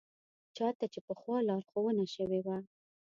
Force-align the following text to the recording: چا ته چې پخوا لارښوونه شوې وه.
چا 0.57 0.67
ته 0.77 0.85
چې 0.93 0.99
پخوا 1.07 1.37
لارښوونه 1.49 2.05
شوې 2.15 2.39
وه. 2.45 2.57